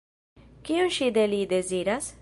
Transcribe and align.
Kion 0.69 0.89
ŝi 0.97 1.11
de 1.19 1.27
li 1.35 1.43
deziras? 1.55 2.13